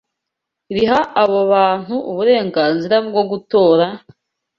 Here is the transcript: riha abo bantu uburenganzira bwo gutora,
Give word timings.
riha 0.75 0.99
abo 1.23 1.39
bantu 1.53 1.95
uburenganzira 2.11 2.95
bwo 3.07 3.21
gutora, 3.31 3.85